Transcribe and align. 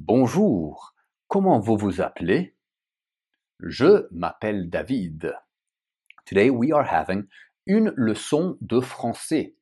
Bonjour, 0.00 0.94
comment 1.26 1.58
vous 1.58 1.76
vous 1.76 2.00
appelez? 2.00 2.56
Je 3.58 4.06
m'appelle 4.12 4.70
David. 4.70 5.34
Today 6.24 6.50
we 6.50 6.70
are 6.70 6.86
having 6.88 7.26
une 7.66 7.92
leçon 7.96 8.56
de 8.60 8.78
français, 8.80 9.56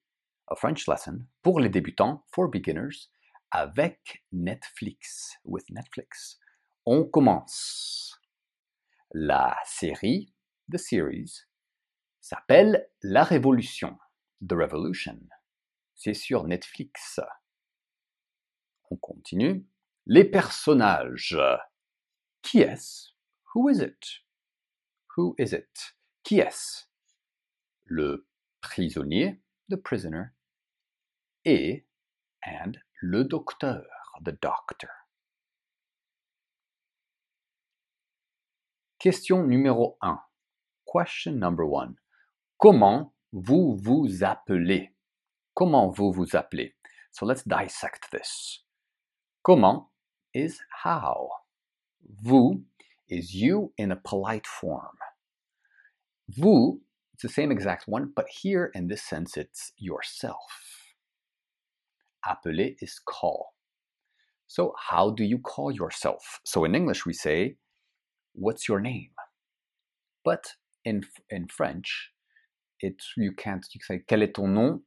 a 0.48 0.54
French 0.54 0.86
lesson 0.88 1.24
pour 1.40 1.58
les 1.58 1.70
débutants, 1.70 2.22
for 2.32 2.50
beginners, 2.50 3.08
avec 3.50 4.24
Netflix, 4.30 5.38
with 5.46 5.64
Netflix. 5.70 6.38
On 6.84 7.04
commence. 7.04 8.20
La 9.14 9.56
série, 9.64 10.34
the 10.70 10.76
series, 10.76 11.46
s'appelle 12.20 12.90
La 13.02 13.24
Révolution, 13.24 13.98
The 14.46 14.52
Revolution. 14.52 15.18
C'est 15.94 16.14
sur 16.14 16.44
Netflix. 16.44 17.20
On 18.90 18.96
continue. 18.96 19.66
Les 20.08 20.24
personnages. 20.24 21.36
Qui 22.42 22.60
est-ce? 22.60 23.10
Who 23.54 23.68
is 23.68 23.80
it? 23.80 24.22
Who 25.16 25.34
is 25.36 25.52
it? 25.52 25.96
Qui 26.22 26.38
est-ce? 26.38 26.86
Le 27.86 28.28
prisonnier, 28.60 29.42
the 29.68 29.76
prisoner, 29.76 30.32
et 31.44 31.86
and 32.44 32.78
le 33.00 33.24
docteur, 33.24 33.84
the 34.24 34.30
doctor. 34.40 34.90
Question 39.00 39.42
numéro 39.42 39.98
1. 40.02 40.20
Question 40.84 41.32
number 41.32 41.64
one. 41.64 41.96
Comment 42.58 43.12
vous 43.32 43.76
vous 43.76 44.22
appelez? 44.22 44.94
Comment 45.54 45.90
vous 45.90 46.12
vous 46.12 46.36
appelez? 46.36 46.76
So 47.10 47.26
let's 47.26 47.42
dissect 47.46 48.08
this. 48.12 48.64
Comment 49.42 49.90
is 50.36 50.60
how. 50.84 51.28
Vous 52.22 52.60
is 53.08 53.34
you 53.34 53.72
in 53.78 53.90
a 53.90 53.96
polite 53.96 54.46
form. 54.46 54.96
Vous, 56.28 56.80
it's 57.14 57.22
the 57.22 57.28
same 57.28 57.50
exact 57.50 57.84
one, 57.86 58.12
but 58.14 58.26
here 58.28 58.70
in 58.74 58.88
this 58.88 59.02
sense 59.02 59.36
it's 59.36 59.72
yourself. 59.78 60.52
Appeler 62.24 62.76
is 62.80 63.00
call. 63.04 63.54
So 64.46 64.74
how 64.90 65.10
do 65.10 65.24
you 65.24 65.38
call 65.38 65.72
yourself? 65.72 66.40
So 66.44 66.64
in 66.64 66.74
English 66.74 67.06
we 67.06 67.12
say, 67.12 67.56
what's 68.34 68.68
your 68.68 68.80
name? 68.80 69.10
But 70.24 70.44
in, 70.84 71.04
in 71.30 71.48
French, 71.48 72.10
it's, 72.80 73.12
you 73.16 73.32
can't, 73.32 73.64
you 73.72 73.80
can 73.80 73.98
say, 73.98 74.04
quel 74.06 74.22
est 74.22 74.34
ton 74.34 74.52
nom? 74.52 74.82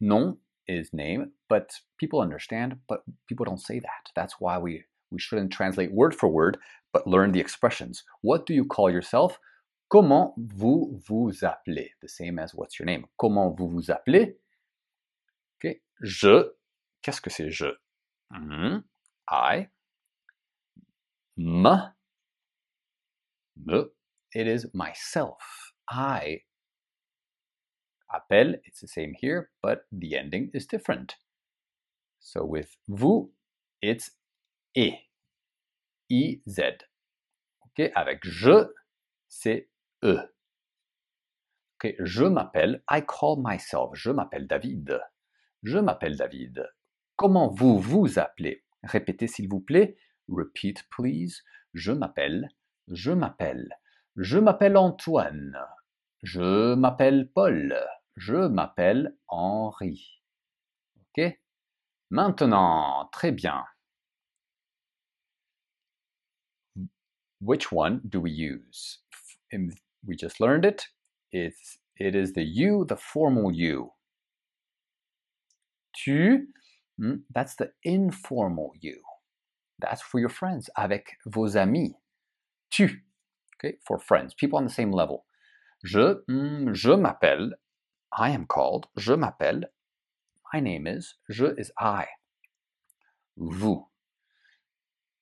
Nom 0.00 0.36
is 0.68 0.92
name, 0.92 1.32
but 1.48 1.70
people 1.98 2.20
understand, 2.20 2.76
but 2.88 3.02
people 3.28 3.44
don't 3.44 3.60
say 3.60 3.78
that. 3.78 4.10
That's 4.14 4.36
why 4.40 4.58
we, 4.58 4.84
we 5.10 5.18
shouldn't 5.18 5.52
translate 5.52 5.92
word 5.92 6.14
for 6.14 6.28
word, 6.28 6.58
but 6.92 7.06
learn 7.06 7.32
the 7.32 7.40
expressions. 7.40 8.04
What 8.22 8.46
do 8.46 8.54
you 8.54 8.64
call 8.64 8.90
yourself? 8.90 9.38
Comment 9.90 10.34
vous 10.36 11.00
vous 11.08 11.32
appelez? 11.44 11.90
The 12.02 12.08
same 12.08 12.38
as 12.38 12.54
what's 12.54 12.78
your 12.78 12.86
name. 12.86 13.06
Comment 13.20 13.56
vous 13.56 13.70
vous 13.70 13.90
appelez? 13.90 14.34
Okay. 15.58 15.80
Je. 16.02 16.50
Qu'est-ce 17.02 17.20
que 17.20 17.30
c'est 17.30 17.50
je? 17.50 17.66
Mm, 18.32 18.82
I. 19.30 19.68
Me. 21.36 21.92
Me. 23.64 23.84
It 24.32 24.48
is 24.48 24.66
myself. 24.74 25.72
I 25.88 26.40
appelle, 28.08 28.60
it's 28.64 28.80
the 28.80 28.88
same 28.88 29.14
here, 29.20 29.50
but 29.62 29.86
the 29.92 30.16
ending 30.16 30.50
is 30.54 30.66
different. 30.66 31.16
So 32.20 32.44
with 32.44 32.76
vous, 32.88 33.32
it's 33.82 34.10
et. 34.74 34.98
I-Z. 36.08 36.60
Ok, 37.64 37.90
avec 37.94 38.24
je, 38.24 38.72
c'est 39.28 39.68
e. 40.04 40.18
Ok, 41.74 41.94
je 41.98 42.24
m'appelle, 42.24 42.82
I 42.90 43.02
call 43.02 43.36
myself, 43.38 43.90
je 43.94 44.10
m'appelle 44.10 44.46
David. 44.46 45.00
Je 45.62 45.78
m'appelle 45.78 46.16
David. 46.16 46.66
Comment 47.16 47.48
vous 47.48 47.78
vous 47.78 48.18
appelez? 48.18 48.64
Répétez 48.82 49.26
s'il 49.26 49.48
vous 49.48 49.60
plaît. 49.60 49.96
Repeat 50.28 50.84
please. 50.90 51.42
Je 51.74 51.92
m'appelle, 51.92 52.48
je 52.88 53.10
m'appelle. 53.10 53.68
Je 54.16 54.38
m'appelle 54.38 54.76
Antoine. 54.76 55.58
Je 56.22 56.74
m'appelle 56.74 57.30
Paul. 57.34 57.76
Je 58.16 58.48
m'appelle 58.48 59.16
Henri. 59.28 60.22
OK? 61.16 61.38
Maintenant, 62.10 63.08
très 63.12 63.32
bien. 63.32 63.64
Which 67.40 67.70
one 67.70 68.00
do 68.08 68.20
we 68.20 68.30
use? 68.30 68.98
We 69.52 70.16
just 70.16 70.40
learned 70.40 70.64
it. 70.64 70.86
It's, 71.32 71.78
it 71.98 72.14
is 72.14 72.32
the 72.32 72.42
you, 72.42 72.84
the 72.86 72.96
formal 72.96 73.52
you. 73.52 73.90
Tu, 75.92 76.46
hmm, 76.98 77.16
that's 77.34 77.56
the 77.56 77.70
informal 77.84 78.72
you. 78.80 79.00
That's 79.78 80.02
for 80.02 80.20
your 80.20 80.30
friends, 80.30 80.70
avec 80.76 81.16
vos 81.26 81.56
amis. 81.56 81.94
Tu, 82.70 83.02
okay, 83.56 83.76
for 83.86 83.98
friends, 83.98 84.34
people 84.34 84.58
on 84.58 84.64
the 84.64 84.70
same 84.70 84.92
level. 84.92 85.24
Je, 85.84 86.14
hmm, 86.28 86.72
je 86.72 86.96
m'appelle, 86.96 87.54
I 88.12 88.30
am 88.30 88.46
called, 88.46 88.86
je 88.96 89.14
m'appelle, 89.14 89.70
my 90.52 90.60
name 90.60 90.86
is, 90.86 91.14
je 91.28 91.54
is 91.58 91.70
I. 91.78 92.06
Vous. 93.36 93.88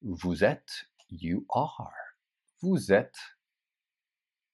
Vous 0.02 0.44
êtes, 0.44 0.86
you 1.08 1.46
are. 1.50 1.92
Vous 2.62 2.92
êtes 2.92 3.18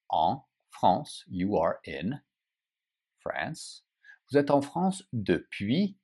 en 0.08 0.44
France, 0.70 1.24
you 1.28 1.56
are 1.56 1.80
in 1.86 2.20
France. 3.20 3.84
Vous 4.30 4.38
êtes 4.38 4.50
en 4.50 4.62
France 4.62 5.02
depuis 5.12 5.98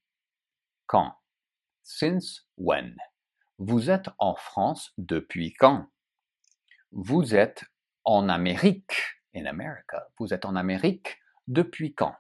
quand? 0.87 1.15
Since 1.83 2.47
when? 2.57 2.97
Vous 3.59 3.89
êtes 3.89 4.09
en 4.19 4.35
France 4.35 4.93
depuis 4.99 5.53
quand? 5.53 5.87
Vous 6.93 7.35
êtes 7.35 7.65
en 8.05 8.29
Amérique, 8.29 9.23
in 9.35 9.47
America. 9.47 10.09
Vous 10.19 10.35
êtes 10.35 10.45
en 10.45 10.57
Amérique 10.57 11.19
depuis 11.47 11.95
quand? 11.95 12.15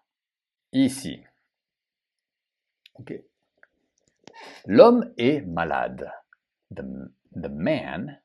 Ici. 0.73 1.23
OK. 2.95 3.13
L'homme 4.67 5.13
est 5.17 5.41
malade. 5.43 6.11
The, 6.71 6.83
the 7.33 7.49
man 7.49 8.21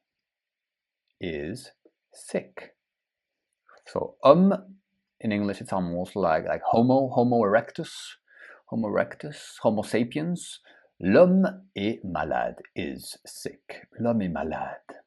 is 1.19 1.71
sick. 2.11 2.75
So, 3.87 4.15
homme, 4.23 4.55
in 5.19 5.31
English, 5.31 5.61
it's 5.61 5.73
almost 5.73 6.15
like, 6.15 6.45
like 6.47 6.61
homo, 6.63 7.09
homo 7.09 7.43
erectus, 7.43 8.17
homo 8.67 8.89
erectus, 8.89 9.57
homo 9.61 9.83
sapiens. 9.83 10.59
L'homme 10.99 11.65
est 11.75 12.03
malade, 12.03 12.61
is 12.75 13.17
sick. 13.25 13.87
L'homme 13.99 14.21
est 14.21 14.29
malade. 14.31 15.01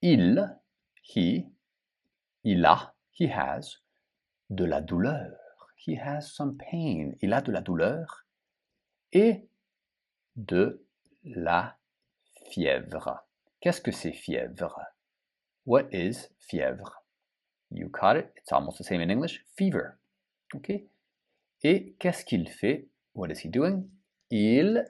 Il, 0.00 0.38
he, 1.02 1.46
il 2.44 2.64
a, 2.64 2.94
he 3.10 3.26
has, 3.26 3.78
de 4.50 4.64
la 4.64 4.80
douleur. 4.80 5.36
He 5.86 5.96
has 5.96 6.22
some 6.22 6.56
pain. 6.56 7.12
Il 7.22 7.32
a 7.32 7.40
de 7.40 7.52
la 7.52 7.60
douleur 7.60 8.26
et 9.12 9.48
de 10.36 10.84
la 11.24 11.76
fièvre. 12.50 13.24
Qu'est-ce 13.60 13.80
que 13.80 13.92
c'est 13.92 14.12
fièvre? 14.12 14.80
What 15.66 15.88
is 15.92 16.28
fièvre? 16.38 17.04
You 17.70 17.88
caught 17.90 18.16
it. 18.16 18.32
It's 18.36 18.52
almost 18.52 18.78
the 18.78 18.84
same 18.84 19.00
in 19.00 19.10
English. 19.10 19.44
Fever. 19.56 19.98
Okay? 20.54 20.88
Et 21.62 21.94
qu'est-ce 21.98 22.24
qu'il 22.24 22.48
fait? 22.48 22.88
What 23.14 23.30
is 23.30 23.40
he 23.44 23.48
doing? 23.48 23.90
Il 24.30 24.84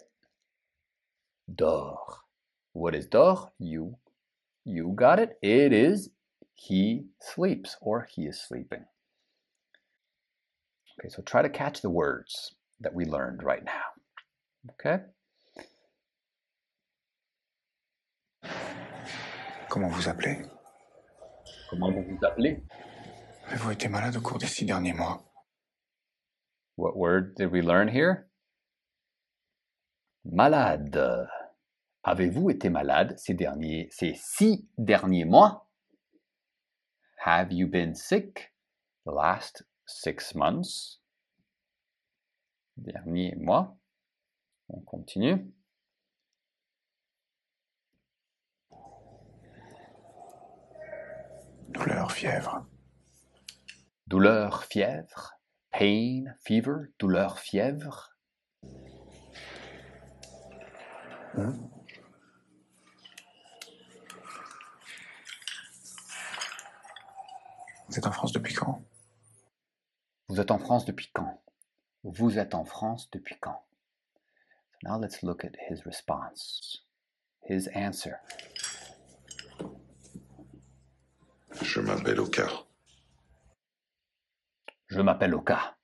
dort. 1.48 2.28
What 2.74 2.94
is 2.94 3.06
dort? 3.06 3.52
You, 3.58 3.96
you 4.64 4.92
got 4.94 5.18
it. 5.18 5.38
It 5.42 5.72
is 5.72 6.10
he 6.54 7.06
sleeps 7.20 7.76
or 7.80 8.06
he 8.08 8.26
is 8.26 8.40
sleeping. 8.40 8.84
Okay, 10.98 11.08
so 11.10 11.22
try 11.22 11.42
to 11.42 11.48
catch 11.48 11.80
the 11.80 11.90
words 11.90 12.56
that 12.80 12.92
we 12.92 13.04
learned 13.04 13.44
right 13.44 13.64
now. 13.64 13.82
Okay? 14.72 15.04
Comment 19.68 19.92
vous 19.92 20.08
appelez 20.08 20.44
Comment 21.70 21.92
vous 21.92 22.02
vous 22.02 22.26
appelez? 22.26 22.62
Avez-vous 23.46 23.70
été 23.70 23.88
malade 23.88 24.16
au 24.16 24.20
cours 24.20 24.38
des 24.38 24.46
six 24.46 24.64
derniers 24.64 24.92
mois 24.92 25.22
What 26.76 26.96
word 26.96 27.34
did 27.36 27.52
we 27.52 27.62
learn 27.62 27.88
here? 27.88 28.28
Malade. 30.24 31.28
Avez-vous 32.04 32.50
été 32.50 32.70
malade 32.70 33.14
ces 33.18 33.34
derniers, 33.34 33.88
ces 33.92 34.14
six 34.14 34.66
derniers 34.78 35.24
mois? 35.24 35.68
Have 37.24 37.52
you 37.52 37.68
been 37.68 37.94
sick 37.94 38.52
the 39.04 39.12
last 39.12 39.62
six 39.88 40.34
months, 40.34 41.00
dernier 42.76 43.34
mois. 43.36 43.76
On 44.68 44.80
continue. 44.80 45.50
Douleur, 51.70 52.12
fièvre. 52.12 52.66
Douleur, 54.06 54.64
fièvre. 54.64 55.32
Pain, 55.70 56.24
fever, 56.44 56.92
douleur, 56.98 57.38
fièvre. 57.38 58.16
Mmh. 61.34 61.50
Vous 67.88 67.98
êtes 67.98 68.06
en 68.06 68.12
France 68.12 68.32
depuis 68.32 68.54
quand? 68.54 68.82
Vous 70.28 70.40
êtes 70.40 70.50
en 70.50 70.58
France 70.58 70.84
depuis 70.84 71.10
quand? 71.14 71.42
Vous 72.04 72.38
êtes 72.38 72.54
en 72.54 72.66
France 72.66 73.10
depuis 73.10 73.36
quand? 73.40 73.64
So 74.70 74.78
now 74.84 75.00
let's 75.00 75.22
look 75.22 75.42
at 75.42 75.52
his 75.70 75.82
response. 75.86 76.84
His 77.48 77.68
answer. 77.74 78.16
Je 81.62 81.80
m'appelle 81.80 82.20
Oka. 82.20 82.46
Je 84.88 85.00
m'appelle 85.00 85.34
Oka. 85.34 85.78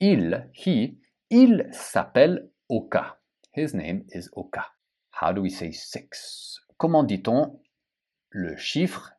Il, 0.00 0.50
he, 0.54 0.98
il 1.28 1.68
s'appelle 1.72 2.50
Oka. 2.70 3.20
His 3.54 3.74
name 3.74 4.04
is 4.14 4.30
Oka. 4.32 4.72
How 5.10 5.32
do 5.32 5.42
we 5.42 5.50
say 5.50 5.72
six? 5.72 6.58
Comment 6.78 7.04
dit-on 7.04 7.60
le 8.30 8.56
chiffre? 8.56 9.12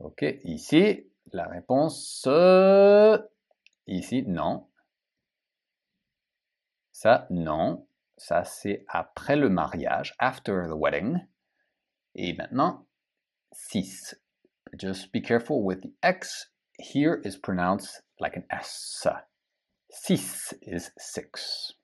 Ok, 0.00 0.24
ici, 0.42 1.11
la 1.32 1.46
réponse, 1.46 2.24
euh, 2.26 3.18
ici, 3.86 4.24
non. 4.26 4.68
Ça, 6.92 7.26
non. 7.30 7.86
Ça, 8.16 8.44
c'est 8.44 8.84
après 8.88 9.36
le 9.36 9.48
mariage, 9.48 10.14
after 10.18 10.66
the 10.68 10.74
wedding. 10.74 11.18
Et 12.14 12.34
maintenant, 12.34 12.86
six. 13.52 14.14
Just 14.78 15.12
be 15.12 15.20
careful 15.20 15.62
with 15.62 15.80
the 15.80 15.92
X. 16.02 16.50
Here 16.78 17.20
is 17.24 17.36
pronounced 17.36 18.02
like 18.18 18.36
an 18.36 18.44
S. 18.50 19.06
Six 19.90 20.54
is 20.62 20.90
six. 20.96 21.74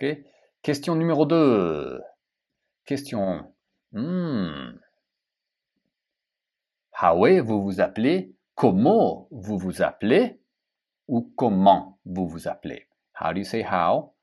Ok? 0.00 0.18
Question 0.62 0.96
numéro 0.96 1.24
2. 1.24 2.00
Question. 2.84 3.54
Hmm. 3.92 4.78
How 6.92 7.14
vous 7.42 7.62
vous 7.62 7.80
appelez? 7.80 8.34
Comment 8.58 9.28
vous 9.30 9.56
vous 9.56 9.82
appelez? 9.82 10.42
Ou 11.06 11.32
comment 11.36 12.00
vous 12.04 12.26
vous 12.26 12.48
appelez? 12.48 12.88
How 13.20 13.32
do 13.32 13.38
you 13.38 13.44
say 13.44 13.64
how? 13.64 14.16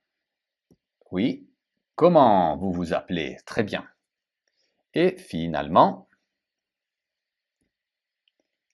Oui. 1.09 1.49
Comment 1.95 2.57
vous 2.57 2.73
vous 2.73 2.91
appelez? 2.91 3.37
Très 3.45 3.63
bien. 3.63 3.87
Et 4.93 5.15
finalement, 5.15 6.09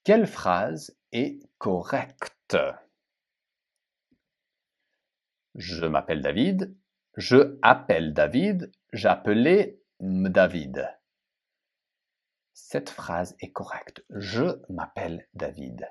quelle 0.04 0.26
phrase 0.26 0.98
est 1.12 1.40
correcte? 1.60 2.58
Je 5.54 5.86
m'appelle 5.86 6.24
David. 6.24 6.76
Je 7.18 7.60
appelle 7.62 8.16
David. 8.16 8.72
J'appelais 8.94 9.80
David. 10.00 10.90
Cette 12.54 12.90
phrase 12.90 13.36
est 13.40 13.52
correcte. 13.52 14.04
Je 14.10 14.62
m'appelle 14.70 15.28
David. 15.34 15.88